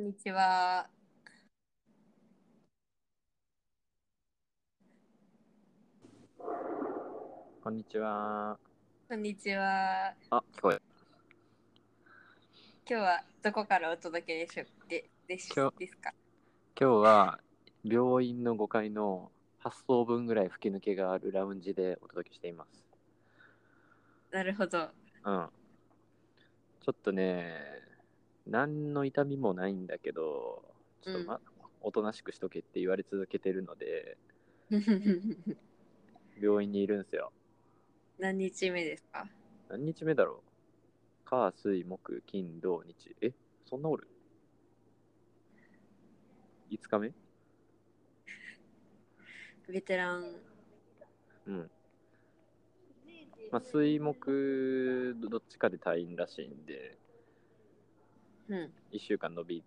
[0.00, 0.88] んにちは。
[7.62, 8.58] こんにちは。
[9.10, 10.14] こんにちは。
[10.30, 10.82] あ、聞こえる。
[12.88, 16.14] 今日はどこからお届けでしょででし今日ですか？
[16.80, 17.40] 今日は
[17.84, 19.30] 病院の5階の
[19.62, 22.82] 8層分ぐらい吹き抜けがあるラウンジでお届けしています。
[24.30, 24.78] なるほど。
[24.78, 25.48] うん。
[26.80, 27.52] ちょっとね、
[28.46, 30.64] 何の痛みもないんだけど、
[31.02, 31.40] ちょっと、ま
[31.82, 34.18] おとなしくしとけって言われ続けてるので、
[36.40, 37.32] 病院にいるんですよ。
[38.18, 39.28] 何日目ですか？
[39.68, 40.50] 何日目だろう？
[41.24, 43.16] 火、水、木、金、土、日。
[43.22, 43.32] え
[43.64, 44.08] そんなおる
[46.70, 47.12] ?5 日目？
[49.68, 50.24] ベテラン。
[51.46, 51.70] うん。
[53.52, 56.98] まあ、水木どっちかで退院らしいんで、
[58.50, 58.72] うん。
[58.92, 59.64] 1週間伸び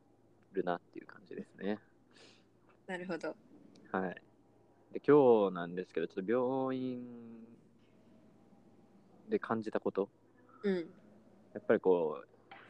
[0.52, 1.80] るなっていう感じですね。
[2.86, 3.36] なるほど。
[3.92, 4.22] はい。
[4.92, 7.02] で、今日なんですけど、ちょっと病院
[9.30, 10.10] で感じたこと、
[10.64, 10.76] うん。
[10.76, 10.82] や
[11.60, 12.28] っぱりこう、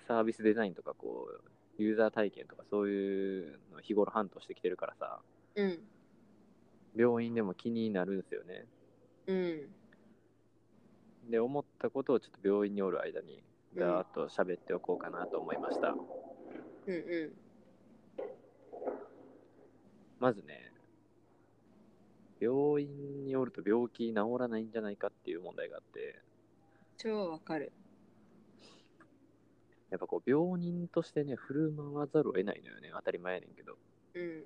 [0.08, 5.20] サービスデザインとか、こう、ユーザー体験とかそういうのを日頃半年してきてるからさ、
[5.56, 5.80] うん。
[6.96, 8.68] 病院でも気になるんですよね。
[9.26, 9.70] うん。
[11.32, 13.42] で、思ったことをちょっと病院におる間に、
[13.76, 15.90] ざーっと喋っておこうかなと思いました。
[16.86, 17.34] うんう
[20.20, 20.72] まずね、
[22.40, 26.14] 病院におると病気治らないんじゃないかっていう問題があって、ん。
[26.98, 27.72] 超わかる。
[29.90, 33.78] やっぱこう病人としてね、振る舞わざるを得ないのよね、当たり前やねんけど。
[34.16, 34.44] うん。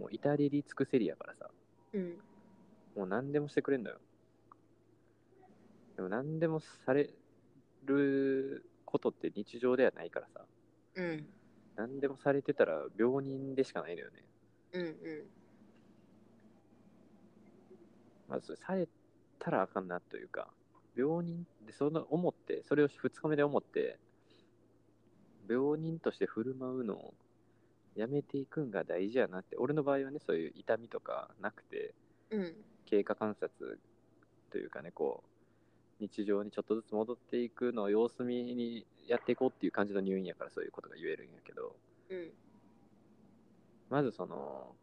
[0.00, 1.50] もう至れり尽くせりやからさ、
[1.92, 2.16] うん。
[2.96, 3.98] もう何でもしてくれんのよ。
[5.96, 7.10] でも何でもされ
[7.86, 10.44] ることって日常ではないからさ、
[10.96, 11.26] うん。
[11.76, 14.24] 何でもされてたら病人でしかないのよね。
[14.72, 14.94] うんうん。
[18.28, 18.88] まずされ
[19.38, 20.48] たらあかんなというか、
[20.96, 23.98] 病人でその思って、それを2日目で思って、
[25.48, 27.14] 病人として振る舞うのを
[27.94, 31.94] やめていくんが大事やなって、俺の場合はね、そういう痛みとかなくて、
[32.30, 32.54] うん。
[32.86, 33.78] 経過観察
[34.50, 35.33] というかね、こう、
[36.00, 41.76] 日常にちょっとずつ戻っていくのを様子見にやっていこうっていう感じの入院やからそういうことが言えるんやけど、
[42.10, 42.32] うん。
[43.90, 44.74] まずその、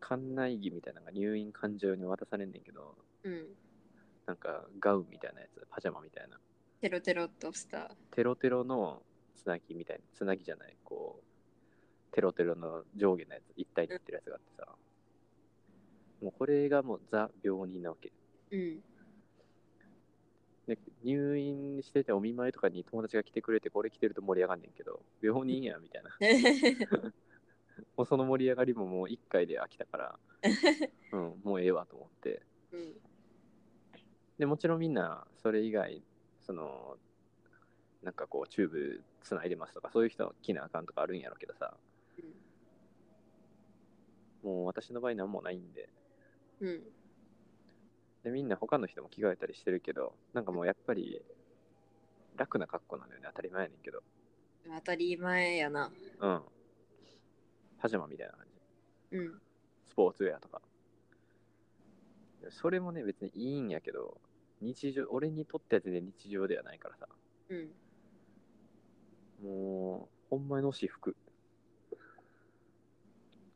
[0.00, 3.46] 館内着みたいなのが入院患者用に渡されんねんけど、うん。
[4.26, 6.38] なんかガウンみたいなやつ、パジャマみたいな。
[6.80, 7.90] テロテロっとした。
[8.10, 9.02] テロテロの
[9.34, 14.66] つなぎみたいな、つなぎじゃない、こう、テロテロの上下のやつ、一体になってるやつがあってさ、
[16.22, 18.12] もうこれがもうザ病人なわけ。
[18.50, 18.82] うん。
[20.68, 26.10] で入院しててお見舞いとかに友達が来てくれてこれ着てると盛り上がんねんけど、病人やみたいな。
[27.96, 30.18] もうその盛り上がりももう1回で飽きたから、
[31.12, 32.42] うん、もうええわと思って。
[32.72, 33.00] うん。
[34.36, 36.02] で、もちろんみんなそれ以外、
[36.42, 36.98] その、
[38.02, 41.76] なんかこう、チューブつないでますとか、そういう人は着なあかんとかあるんやろうけどさ、
[44.42, 45.88] もう私の場合なんもないんで、
[46.60, 46.82] うん。
[48.24, 51.22] で、みんな他の人も着替えたりしてるけど、なんかもうやっぱり
[52.36, 54.02] 楽な格好なのよね、当たり前やねんけど。
[54.76, 55.90] 当たり前やな。
[56.20, 56.42] うん。
[57.78, 58.46] パジャマみたいな感
[59.10, 59.16] じ。
[59.16, 59.40] うん。
[59.88, 60.60] スポーツウェアとか。
[62.50, 64.20] それもね、別にいいんやけど、
[64.60, 67.08] 日常、俺にとっては全然日常ではないからさ。
[67.48, 67.70] うん。
[69.42, 71.16] もう、ほんまにの私服。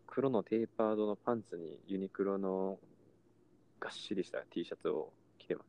[0.06, 2.79] 黒のテーパードのパンツにユニクロの
[3.82, 5.65] がっしりした T シャツを着てま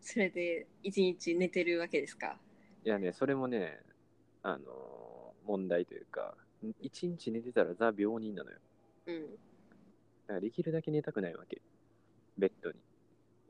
[0.00, 0.12] す。
[0.12, 2.36] それで一日寝てるわけですか？
[2.84, 3.78] いやね、それもね、
[4.42, 6.36] あのー問題というか、
[6.80, 8.58] 一日寝てたらザ病人なのよ。
[9.06, 9.22] うん。
[9.22, 9.28] だ
[10.28, 11.60] からできるだけ寝たくないわけ。
[12.38, 12.78] ベッドに。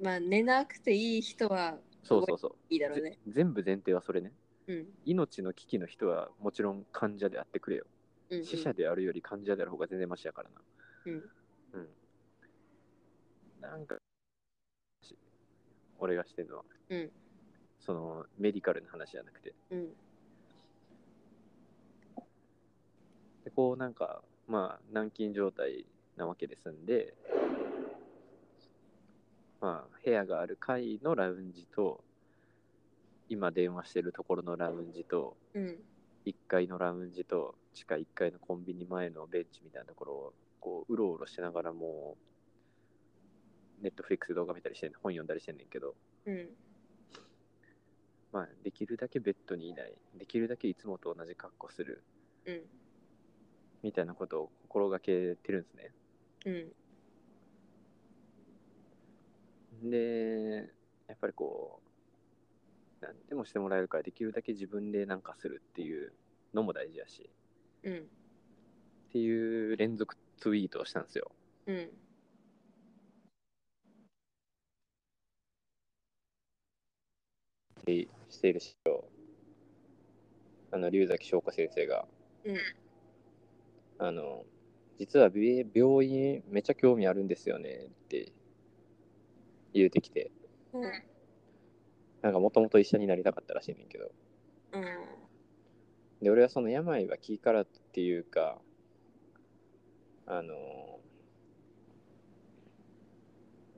[0.02, 2.52] まあ寝なくていい人はそうそうそう。
[2.70, 3.10] いいだろうね。
[3.10, 4.32] ぜ全部前提はそれね。
[4.66, 4.86] うん。
[5.04, 7.86] 命の危機の人はもちろん患者であってくれよ。
[8.30, 10.62] うんうん死者であるより患者である方が全然マシやからな。
[11.04, 11.12] うん。
[11.74, 11.88] うん。
[13.62, 13.96] なんか、
[15.02, 15.16] し
[15.98, 17.10] 俺がしてるのは、うん
[17.84, 19.54] そのメディカルな話じゃなくて。
[19.70, 19.88] うん。
[23.44, 25.84] で、こうなんか、まあ、軟禁状態
[26.16, 27.12] なわけですんで、
[29.60, 32.04] まあ、部屋がある階のラウンジと、
[33.28, 35.76] 今電話してるところのラウンジと、うん。
[36.24, 42.41] 1階のラウンジと地下1階のコンビニ前のベンチみたいなところをこううろうろしながらもう
[43.80, 44.92] ネットフリックス動画見たりしてん。
[44.92, 45.94] 本読んだりしてんねんけど。
[46.26, 46.48] うん。
[48.32, 49.94] まあできるだけベッドにいない。
[50.16, 52.02] できるだけいつもと同じ格好する。
[52.46, 52.62] うん。
[53.82, 55.92] みたいなことを心がけてるんですね。
[59.82, 59.90] うん。
[59.90, 60.70] で、
[61.08, 61.80] やっぱりこ
[63.00, 66.12] う、何でもしてもらえるからできるだけ自分でなんかするっていう
[66.54, 67.28] のも大事やし、
[67.82, 67.98] うん。
[67.98, 67.98] っ
[69.12, 71.32] ていう連続ツイートをしたんですよ。
[71.66, 71.90] うん
[77.84, 79.04] でしている師匠、
[80.70, 82.06] あの、龍崎翔子先生が、
[82.44, 82.56] うん。
[83.98, 84.44] あの、
[84.98, 88.32] 実はび病院めっちゃ興味あるんですよねって
[89.72, 90.30] 言うてきて、
[90.72, 90.82] うん。
[92.22, 94.10] なんかもともと医者になりたかったらしいねんけど、
[94.72, 94.84] うん。
[96.22, 98.60] で、俺はその病は気からっていうか、
[100.26, 100.54] あの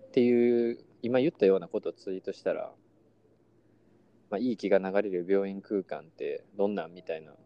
[0.09, 2.73] っていう、今言ったようなことをツイートしたら、
[4.35, 7.37] まあ、いい気が流れる病院空間ってどんなんみたいな、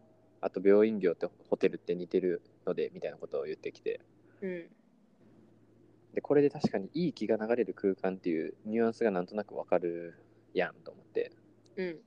[0.41, 4.01] あと病院業ってホテルって似てるのでみたいなことを言ってきて、
[4.41, 4.65] うん。
[6.15, 10.15] で、これで確かにいい気が流れる空間っていうニュアンスがなんとなくわかる
[10.55, 11.31] やんと思って、
[11.75, 11.99] うん。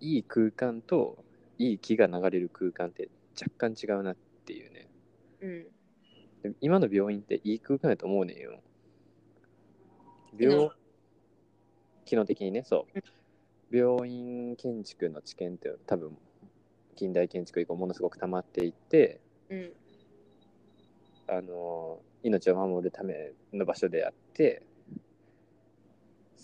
[0.00, 1.24] いい空間と
[1.56, 3.08] いい気が流れる空間って
[3.40, 4.88] 若干違うなっていうね。
[5.40, 5.64] うん。
[6.42, 8.60] で今の病院っていい空間やと思うねんよ。
[10.36, 10.70] 病
[12.04, 12.98] 機能的にね、そう。
[13.72, 16.16] 病院建築の知見って多分
[16.94, 19.72] 近代建築以降ものすごく溜まっていって、うん
[21.28, 24.62] あの命を守るための場所であって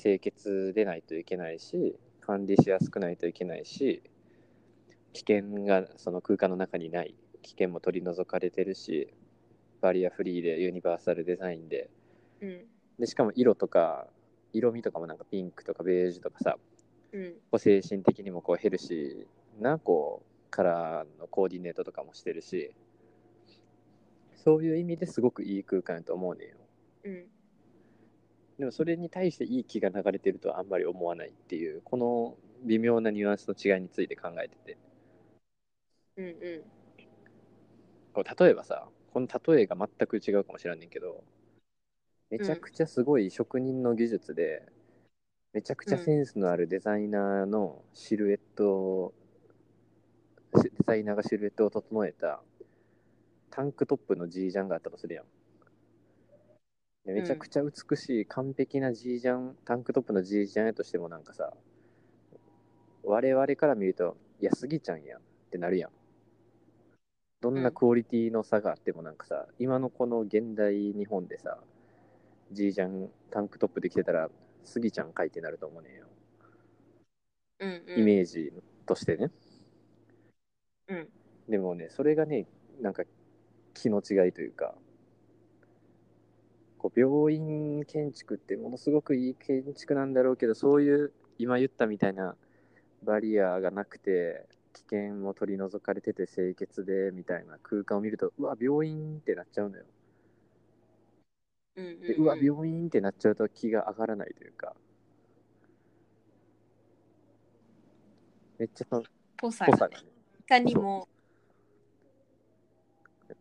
[0.00, 4.02] 清潔でないといけないし管理しやすくないといけないし
[5.12, 9.12] 危険がその空間の中にない危険も取り除かれてるし
[9.80, 11.90] バリアフリーでユニバーサルデザインで。
[12.40, 12.64] うん。
[12.98, 14.06] でしかも色とか
[14.52, 16.56] 色味とかもなんかピンクとかベージュとかさ
[17.12, 17.32] うん。
[17.32, 22.74] こう精神的にもこうヘルシーなこうカラーのコーディネートとかもしてるし
[24.36, 26.54] そういう意味ですごくいい空間やと思うねんよ。
[27.04, 27.26] うん。
[28.58, 34.76] でもそれに対していい気が流れてるとはあんまり思わないっていうこの微妙なニュアンスの違いについて考えてて。
[36.16, 36.62] うんうん。
[38.12, 41.22] こう例えばさこの例えが全く違うかもしれんねんけど
[42.30, 44.62] めちゃくちゃすごい職人の技術で、
[45.52, 49.14] めちゃくちゃセンスのあるデザイナーのシルエットを、
[50.56, 52.42] しデザイナーがシルエットを整えた
[53.50, 55.24] タンクトップの G ジャンがあったとするやん。
[57.06, 61.54] でめちゃくちゃ美しい完璧な G ジャン、タンクトップの G ジャンやとしてもなんかさ、
[63.02, 65.90] 我々から見ると、いや、スギちゃんやんってなるやん。
[67.40, 71.58] どんなクオリティの差があってもなんかさ、今のこの現代日本でさ、
[72.52, 74.28] G ジャンタンクトップで着てたら、
[74.68, 76.06] スギちゃんかいってなると思うねんよ。
[77.60, 78.52] うんうんイメージ
[78.86, 79.30] としてね。
[80.88, 81.08] うん
[81.48, 82.46] でもね、それがね、
[82.80, 83.04] なんか
[83.72, 84.74] 気の違いというか、
[86.76, 92.36] こう病院建築ってものすごくいい建築なんだろうけど、そういう今言ったみたいな
[93.02, 99.84] バリアがなくて、危険も取り除かれてて清潔でみたいな空間を見ると、うわ、病院ってなっちゃうのよ。
[101.78, 104.74] うんうんでうわ、病院ってなっちゃうと気が上がらないというか、
[108.58, 109.02] めっちゃその
[109.36, 109.96] ぽさがね、
[110.40, 111.08] いかにも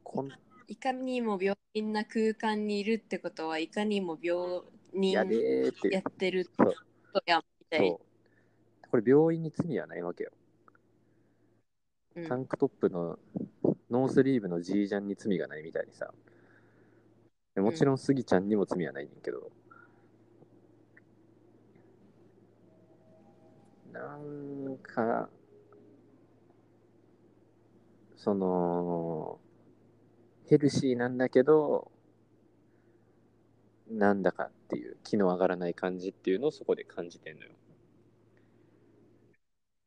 [0.03, 0.29] こん
[0.67, 4.61] いかにも病院な空間にいるってことはいかにも病
[4.93, 5.71] 人やって。
[5.91, 6.75] やってると
[7.25, 7.97] やみたい。
[8.89, 10.31] これ病院に罪はないわけよ。
[12.15, 12.27] うん。
[12.27, 13.17] タンクトップの
[13.89, 16.13] ノースリーブの G ジャンに罪がないみたいにさ。
[17.57, 19.51] でもちろんスギちゃんにも罪はないねんけど。
[23.91, 25.27] なんか、
[28.15, 29.39] その、
[30.45, 31.91] ヘルシーなんだけど、
[33.89, 37.51] なんだかっていう気の上がらない感じっていうのをそこで感じてんのよ。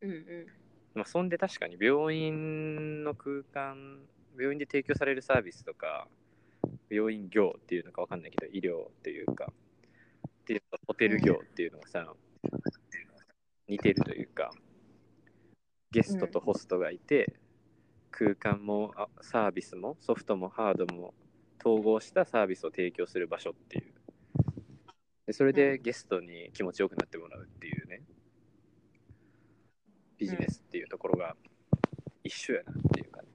[0.00, 0.46] うんうん
[0.94, 4.00] まあ、そんで確かに病院の空間
[4.36, 6.08] 病院で提供されるサービスとか
[6.90, 12.12] 病院業っていうのか分かんないけど医療っていうかっていうかホテル業っていうのがさ、
[13.68, 14.50] 似てるというか
[15.92, 17.36] ゲストとホストがいて、
[18.10, 21.14] 空間もあサービスもソフトもハードも
[21.64, 23.94] 統合したサービスを提供する場所っていう。
[25.26, 28.02] でそれでゲストに気持ちよくなってもらうっていうね、
[30.18, 31.36] ビジネスっていうところが
[32.24, 33.28] 一緒やなっていうかね。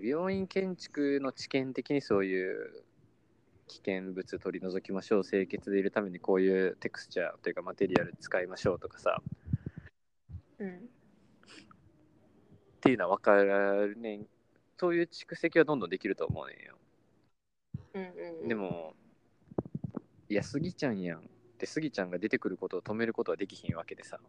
[0.00, 2.84] で病院建築の知見的にそういう
[3.66, 9.20] 危険物取り除きましょう清潔でいるためにこういうテクスチャーというかマテリアル使いましょうとかさ。
[10.58, 10.88] うん
[12.78, 14.26] っていうのは分かるねん
[14.78, 16.78] そういう蓄積はどんどんできると思うねんよ。
[17.94, 18.48] うんうん。
[18.48, 18.94] でも
[20.28, 21.22] いやスギちゃんやんっ
[21.58, 24.20] てスギちゃんが出てくることを止めることはできひんわけでさ。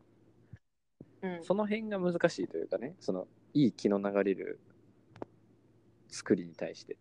[1.22, 1.44] うん。
[1.44, 4.60] その辺が難しいというかねそのいい気の流れる
[6.10, 6.98] 作りに対して。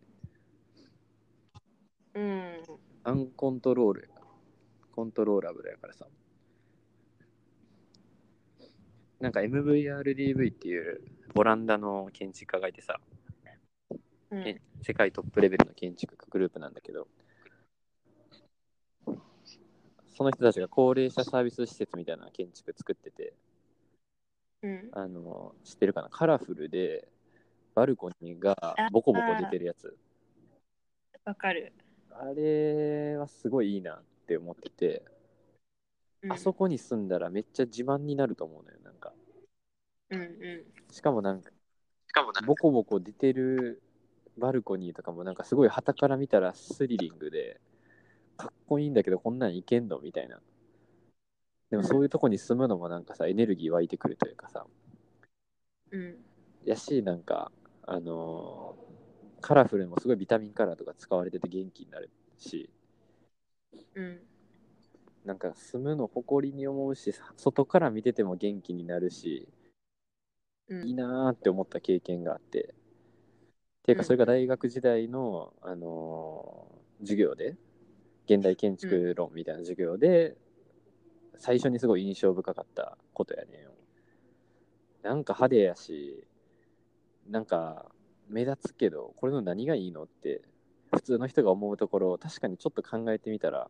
[2.13, 2.63] うん。
[3.03, 4.09] アンコントロール
[4.91, 6.07] コントローラブルやからさ。
[9.19, 11.01] なんか MVRDV っていう
[11.35, 12.99] オランダの建築家がいてさ、
[14.31, 14.47] うん。
[14.47, 17.07] え世界トップレベルの建築家グループなんだけど。
[20.15, 23.33] その人たちが高齢者サービス施設みたいな建築作ってて。
[24.61, 24.89] うん。
[24.91, 26.09] あの知ってるかな？
[26.09, 27.07] カラフルで
[27.79, 29.95] バルコニーがボコボコ出てるやつ。
[31.23, 31.71] わかる。
[32.11, 35.05] あれはすごいいいなって思ってて、
[36.23, 36.33] うん。
[36.33, 39.13] あそこに住んだらめっちゃ自慢になると思うのよなんか。
[40.09, 40.63] うんうん。
[40.91, 41.51] しかもなんか
[42.05, 43.81] しかもなボコボコ出てる
[44.37, 47.61] バルコニーとかもなんかすごい旗から見たらスリリングで
[48.35, 50.41] かっこいいんだけどこんなんいけんのみたいな。
[51.69, 54.65] でもそういうとこに住むのもなんかさエネルギー湧いてくるというかさ。
[55.91, 56.17] うん。
[56.65, 57.51] やしなんか
[57.91, 58.89] あのー
[59.41, 62.69] カラフルにもすごいビタミンカラーとか使われてて元気になるし
[63.95, 64.19] うん
[65.23, 69.47] なんか住むの誇りに思うし外から見てても元気になるし
[70.67, 70.87] うん。
[70.87, 72.75] いいなーって思った経験があって
[73.83, 77.55] ていうかうんそれが大学時代の、あのー授業で
[78.25, 80.35] 現代建築論みたいな授業で、
[81.37, 83.71] 最初にすごい印象深かったことやねんよ。
[85.01, 86.27] なんか派手やし
[87.29, 87.85] なんか
[88.27, 90.41] 目立つけどこれの何がいいのって
[90.93, 93.69] 普通の人が思うところ確かにちょっと考えてみたら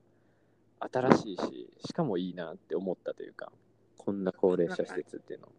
[0.79, 3.51] 新しいししかもいいなって思ったというか
[3.97, 5.49] こんな高齢者施設っていうの。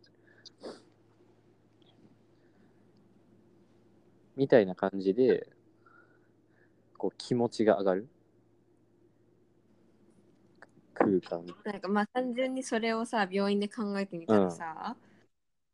[4.37, 5.47] みたいな感じで
[6.97, 8.09] こう気持ちが上がる。
[10.95, 11.45] 空間。
[11.65, 14.97] なんかまあ単純にそれをさ病院で考えてみたらさ、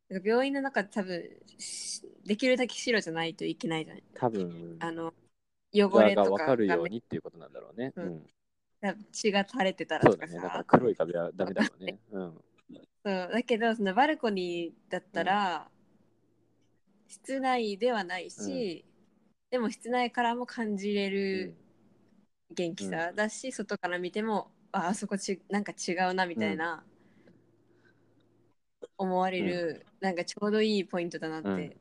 [0.09, 1.23] なんか病院の中で多分
[1.59, 3.99] しできるだけ白じゃないといけないじゃん。
[4.14, 4.76] 多分。
[4.80, 5.14] あの
[5.73, 7.92] 汚ががれとか分かるようがにっていうことなんだろうね。
[7.97, 8.09] ううん。
[8.09, 8.26] ん
[9.12, 10.33] 血が垂れてたらとかさ。
[10.33, 10.42] そうだね。
[10.42, 11.99] だから黒い壁はダメだろうね。
[12.12, 12.35] うん。
[13.04, 13.30] そう。
[13.33, 15.68] だけどそのバルコニーだったら、
[17.09, 18.85] 室内ではないし、
[19.50, 21.56] でも室内からも感じれる
[22.50, 26.85] 元気さだし、外から見てもああそこちなんか違うなみたいな、
[28.99, 31.76] 思われる、なんかちょうどいいポイントだなって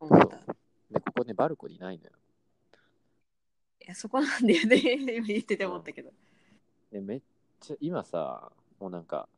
[0.00, 0.38] 思った。
[0.38, 0.52] そ
[0.90, 2.10] うで、ここね、バルコニーないのよ。
[3.80, 4.76] いやそこなんだよね
[5.16, 6.12] 今言ってて思ったけど。
[6.90, 7.22] で、めっ
[7.60, 9.28] ちゃ、今さ、もうなんか、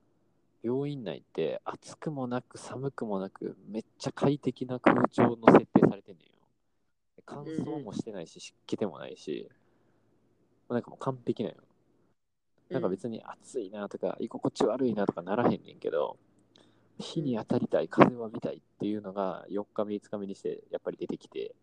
[0.63, 6.33] 病院内って暑くもなく寒くもなく、めっちゃ快適な空調の設定されてんねんよ。
[7.17, 9.49] で乾燥もしてないし、湿気でもないし、
[10.69, 11.63] なんかもう完璧なのよ。
[12.71, 16.19] なんか別に暑いなとか、居心地悪いなとかならへんねんけど、
[17.01, 21.55] 日に当たりたい、風を浴びたいっていうのが4日目、5日目にしてやっぱり出てきて、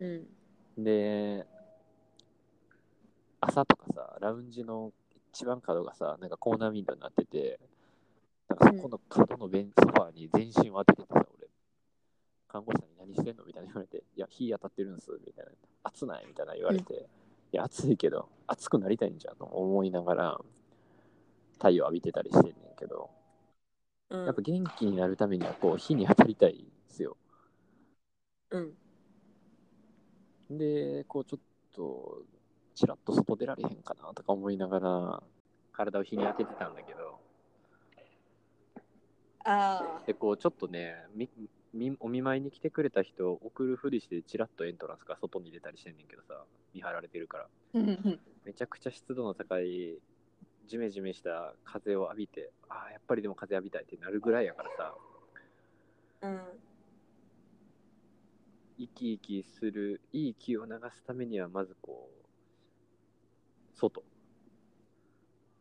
[0.00, 0.84] うん。
[0.84, 1.46] で、
[3.40, 4.92] 朝とかさ、ラウンジの
[5.32, 7.60] 一番角がさ、なんかコーナーウィンドウになってて、
[8.48, 11.48] なんかそこの角のベンチソファーに全身を当てててさ、俺、
[12.48, 15.52] 看護師さんに何してんのみたいな言われて、いや、火当たってるんです、みたいな。
[15.84, 17.08] 暑ないみたいな言われて、
[17.52, 20.40] いや、暑いけど、暑くなりたいんじゃんと思いながら、
[21.54, 23.10] 太陽浴びてたりしてんねんけど、
[24.10, 24.26] うん。
[24.26, 27.16] やっぱ元気になるためには、こう、火に当たりたいんですよ。
[28.50, 28.74] うん。
[30.50, 31.40] で、こうちょっ
[31.72, 32.22] と、
[32.74, 35.22] ちらっと外出られへんかなとか思いながら、
[35.72, 37.20] 体を日に当ててたんだけど、
[39.44, 41.28] あで、こうちょっとね、み
[41.72, 47.48] みお見舞いに来てくれた人を送るふりして、ちらっとエントランスから外に出たりしてんねんけどさ、見張られてるから、あ。
[48.44, 49.98] めちゃくちゃ湿度の高い、
[50.70, 54.94] ジメジメした風を浴びて、ああ、やっぱりでも風浴びたいってなるぐらいやからさ、
[56.22, 56.40] うん
[58.78, 64.04] 生き生きする、いい気を流すためには、まずこう、外。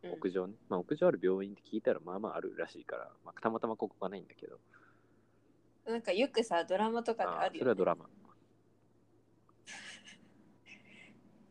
[0.04, 4.58] うん屋上ね、まあ、屋上ある病院って聞いたらまあまああるらしいから、まあ、たまたまここがないんだけど
[5.86, 7.60] なんかよくさドラマとかであるよ、ね。
[7.60, 8.06] それはドラマ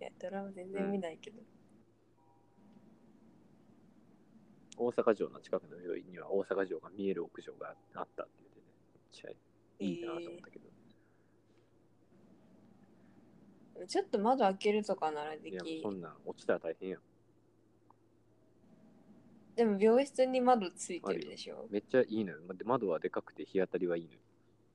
[0.00, 1.42] いやドラマ全然見ないけど。
[4.78, 8.60] 大阪城の近くの病院には大阪城が見える屋上があったって言って
[9.28, 9.36] ね
[9.80, 10.68] いいなと思ったけど、
[13.86, 17.00] ちょっと窓開けるとかならでいや、きそんなん落ちたら大変やん。
[19.56, 22.38] でも病室に窓ついてるでしょめっちゃいいのよ。
[22.54, 24.18] で窓はでかくて日当たりはいいのよ。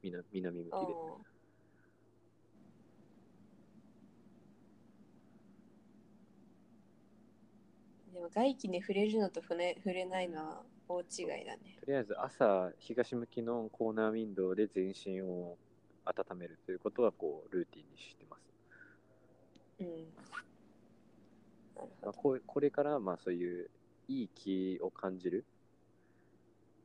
[0.01, 0.77] みな南向きで。
[0.77, 0.79] う
[1.29, 1.33] ん
[8.12, 11.77] でも外気に触れるのと触れ触れないのは大違いだね。
[11.80, 15.58] とりあえず朝、東向きのコーナーウィンドウで全身を
[16.06, 18.42] 温めるということは、こう、ルーティンにしてます。
[19.80, 19.88] うん。
[22.01, 22.13] まあ。
[22.13, 23.70] こうこれから、まあそういう、
[24.08, 25.46] いい気を感じる。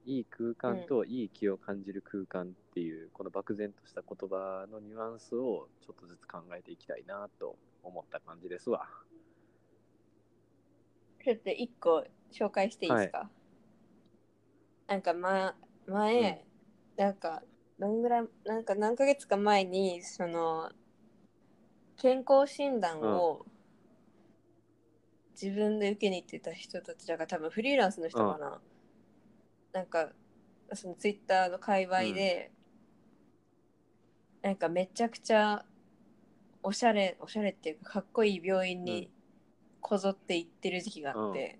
[0.06, 8.88] いい空間といい気を感じる空間っていう、この漠然とした言葉のニュアンスをちょっとずつ考えていきたいなと思った感じですわ。
[11.24, 13.30] ちょっと一個紹介していいですか、
[14.86, 15.54] なんか、ま、
[15.86, 16.44] 前、
[16.96, 17.42] なんか、
[17.78, 20.70] どんぐらい、なんか何ヶ月か前に、その、
[21.96, 23.44] 健康診断を
[25.40, 28.60] 自分で受けに行ってた人たちだから多分フリーランスの人かな。
[29.72, 30.10] なんか、
[30.72, 32.50] そのツイッターの界隈で、
[34.42, 35.64] なんかめちゃくちゃ
[36.62, 39.10] おしゃれ、おしゃれっていうかかっこいい病院に
[39.88, 41.58] こぞって行ってる時期があって、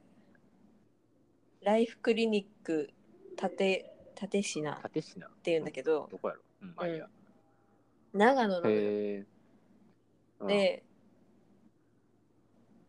[1.63, 2.91] ライフクリニック
[3.41, 3.57] 立
[4.21, 6.43] 立品っ立品ていうんだけど、どこやろ？
[6.61, 7.07] うん、まあいいや。
[8.13, 8.75] 長野のへ
[9.21, 9.27] え。
[10.41, 10.83] うん、で、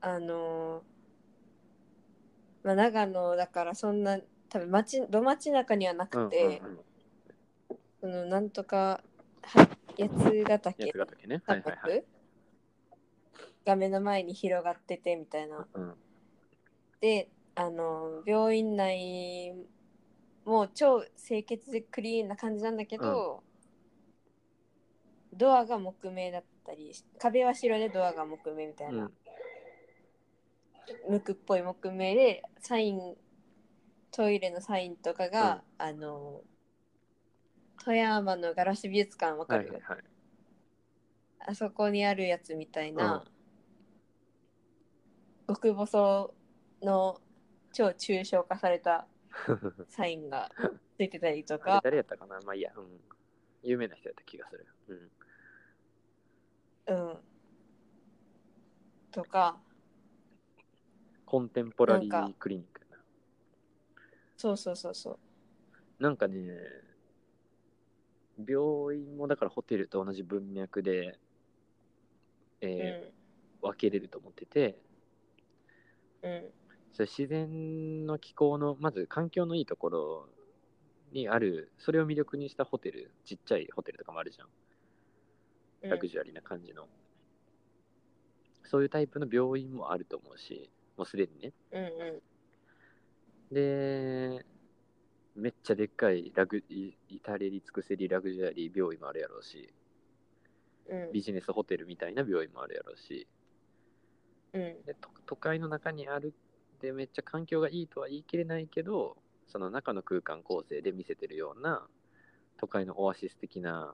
[0.01, 4.19] あのーまあ、長野だからそんな
[4.49, 6.79] 多分町ど町中にはなうんうんくて、うん、
[8.01, 9.01] そのなんとか
[9.41, 10.09] は八
[10.43, 11.41] ヶ岳八ヶ岳ね。
[11.45, 12.03] ははいはい。
[13.65, 15.67] 脈が目の前に広がっててみたいな。
[15.73, 15.93] うん、
[17.01, 19.53] であの病院内
[20.45, 23.43] も超清潔でクリーンな感じなんだけど、
[25.33, 29.11] ドアが木目だったり壁は白でドアが木目みたいな、うん。
[31.09, 33.15] 無垢っぽい木目でサイン
[34.11, 36.41] トイレのサインとかが、あの
[37.83, 39.81] 富山のガラス美術館わかる、はいはい。
[39.83, 40.03] はい。
[41.47, 43.23] あそこにあるやつみたいな、
[45.49, 46.33] 極細
[46.83, 47.19] の
[47.73, 49.07] 超抽象化された
[49.89, 50.51] サインが
[50.95, 52.71] ついてたりとか、誰やったかなまあいいや。
[52.75, 53.01] うん。
[53.63, 54.67] 有名な人やった気がする。
[56.87, 57.09] うん。
[57.09, 57.17] うん。
[59.11, 59.59] とか、
[61.25, 62.81] コンテンポラリークリニック。
[64.37, 65.19] そうそうそうそう。
[66.03, 66.57] なんかね、
[68.37, 71.19] 病院もだからホテルと同じ文脈で、
[72.61, 73.19] えー
[73.61, 74.79] 分けれると思ってて、
[76.23, 76.31] うん。
[76.31, 76.53] うん。
[76.93, 80.29] それ自然の気候の、まず環境のいいところ
[81.11, 84.47] にある、それを魅力にしたホテル、ちっちゃいホテルとかもあるじゃん。
[84.47, 86.89] うんラグジュアリーな感じの。
[88.65, 91.53] そういうタイプの病院もあると思うし、もうすでにね。
[91.71, 92.21] うんう
[93.49, 94.45] で、
[95.35, 99.73] めっちゃでっかいラグ、い至れり尽くせりラグジュアリー病院もあるやろうし、
[100.89, 100.93] ん。
[100.93, 103.27] うんビジネスホテルみたいな病院もあるやろうし、
[104.53, 104.61] うん。
[104.83, 106.33] で都都会の中にある
[106.81, 111.87] でめっちゃ環境がいいとは言い切れないけど、その中の空間構成で見せてるような
[112.57, 113.93] 都会のオアシス的な、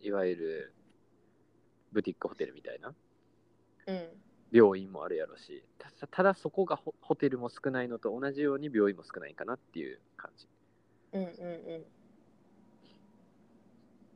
[0.00, 0.74] いわゆる
[1.92, 2.94] ブティックホテルみたいな
[3.86, 4.08] うん。
[4.52, 10.46] 病院もあるやろし、たただそこがホホテルも少ないのと同じように病院も少ないかなっていう感じ。
[11.12, 11.84] うんうんうん。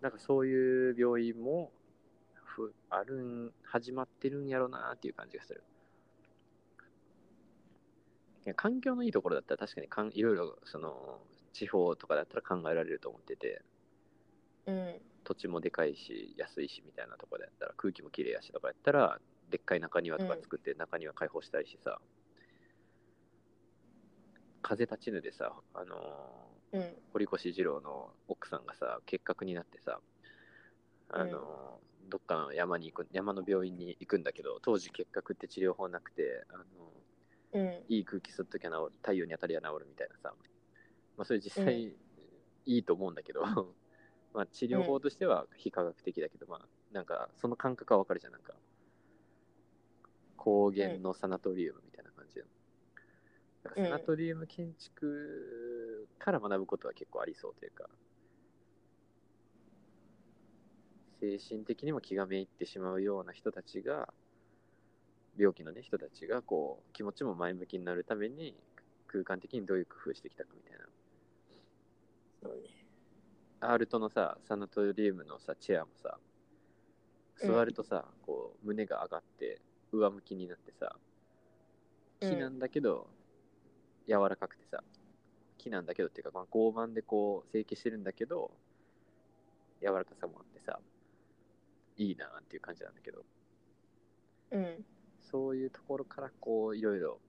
[0.01, 1.73] なんかそういう病院も
[2.59, 5.63] ふあるん、始まってるんやろなっていう感じがする。
[8.57, 11.21] 環境のいいところだったら確かにかんいろいろその
[11.53, 13.63] 地方とかだったら考えられると思ってて、
[14.67, 15.01] うん。
[15.25, 22.01] 土地もでかいし安いしみたいなところだったら空気もきれいやしとかやったらでっかい中庭とか作って中庭開放したいしさ、
[24.63, 26.97] 風立ちぬでさあのーうん。
[27.13, 30.01] 堀越二郎の奥さんがさ結核になってさ
[31.11, 36.65] あの、どっかの山に行く山の病院に行くんだけど当時結核って治療法なくてあの
[37.53, 37.85] うん。
[37.89, 40.35] いい空気吸っときゃ治る太陽に当たりゃ治るみたいなさ、
[41.17, 41.95] まあ、それ実際
[42.67, 43.43] いいと思うんだけど、
[44.35, 48.33] まあ治療法としては非科学的だけど、まあなんかその感覚はわかるじゃん。
[48.33, 48.55] なんか
[50.37, 52.45] 高原のサナトリウムみたいな感じで、
[53.63, 57.89] だからサナトリウム建築から学ぶことは結構ありそうというか
[61.21, 64.09] 精神的にも気がめいってしまうような人たちが
[65.37, 68.55] 病気のね人たちがこう気持ちも前向きになるために
[69.07, 70.79] 空間的にどういう工夫してきたかみたいな
[72.43, 72.69] そうね。
[73.61, 76.19] アールトのさサナトリウムのさチェアもさ
[77.41, 79.61] 座るとさ、こう胸が上がって
[79.93, 80.97] 上向きになってさ
[82.21, 83.07] 木なんだけど、
[84.09, 84.83] 柔らかくてさ
[85.57, 88.51] 木なんだけどっていうか、まあ、合板でこう成形してるんだけど
[89.81, 90.81] 柔らかさもあってさ
[91.99, 93.25] いいなっていう感じなんだけど。
[94.53, 94.85] うん。
[95.31, 97.21] そういうところからこういろいろ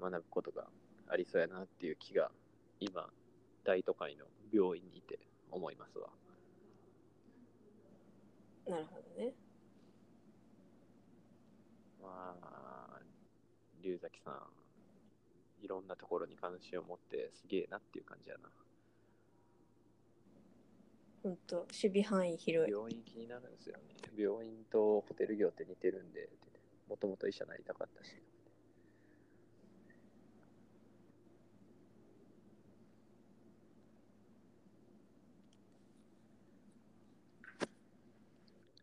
[0.00, 0.68] 学ぶことが
[1.08, 2.30] ありそうやなっていう気が
[2.78, 3.10] 今
[3.64, 5.18] 大都会の病院にいて
[5.50, 6.08] 思いますわ。
[8.68, 9.32] なるほどね。
[12.00, 13.00] まあ
[13.82, 18.48] 龍崎さんいろんなところに関心を持ってすげえなっていう感じやな
[21.22, 22.72] ほんと守備範囲広い。
[22.72, 23.82] 病院気になるんですよね。
[24.16, 26.28] 病院とホテル業って似てるんで
[26.88, 28.16] もともと医者になりたかったし。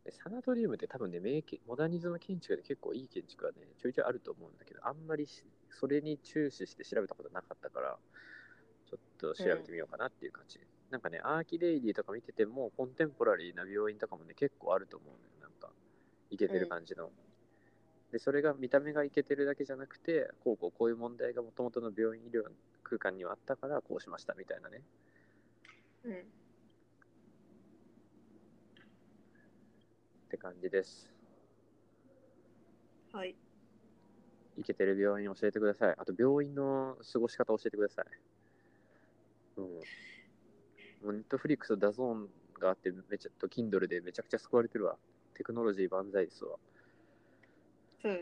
[0.09, 5.27] サナトリウムって多分ね、名モダニズム建築で結構いい建築はね、ちょいちょいあると思うんだけど、あんまり
[5.69, 7.97] それに注視して調べたことなかったから、
[8.89, 10.59] ちょっと調べてみようかなっていう感じ。
[10.89, 15.23] なんかね、アーキデイリーとか見てても、コンテンポラリーな病院とかもね、結構あると思うのよ。
[15.41, 15.69] なんか、
[16.29, 17.11] いけてる感じの。
[18.11, 22.43] で、それが見た目がいけてるだけじゃなくて、こうこうこういう問題がもともとの病院医療
[22.83, 24.81] 空間にはあったから、こうしましたみたいなね。
[26.05, 26.13] うん
[30.27, 31.09] って感じです。
[33.13, 33.35] はい
[34.57, 35.95] イケてる病院教えてください。
[35.97, 38.05] あと病院の過ごし方教えてください。
[39.57, 39.81] うん。
[41.03, 44.97] もう Netflix と DAZN があって、めちゃと Kindle でめちゃくちゃ救われてるわ。
[45.33, 46.57] テクノロジー万歳ですわ。
[48.01, 48.19] そうよ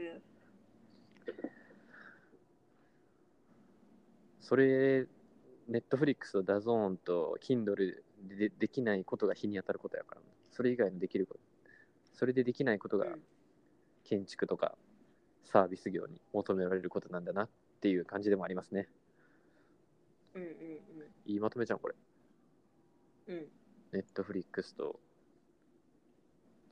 [4.42, 5.08] それ、
[5.68, 8.04] Netflix と DAZN と Kindle で
[8.36, 11.40] でできないことが日に当たることやから、それ以外のできること。
[12.14, 13.22] それでできないことがうん
[14.06, 14.78] 建築とか
[15.44, 17.50] サービス業に求められることなんだなっ
[17.82, 18.88] ていう感じでもありますね。
[20.36, 20.50] うんうん
[21.26, 21.96] いいまとめじゃん、これ。
[23.28, 23.48] うんうん
[23.92, 25.00] ネットフリックスと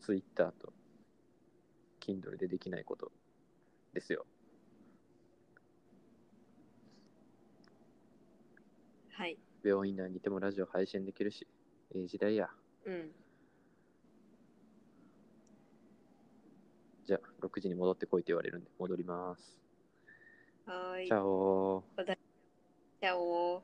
[0.02, 0.74] ツイッターと
[2.02, 3.12] Kindle でできないこと
[3.94, 4.26] ですよ。
[9.12, 11.48] はい病院内にいてもラジオ配信できるし、
[11.96, 12.50] ええ時代や。
[12.86, 13.12] うん
[17.06, 19.60] じゃあ、6時に戻ってこいって言われるんで、戻ります。
[20.66, 22.06] はーいチャオー。
[22.06, 23.62] チャオ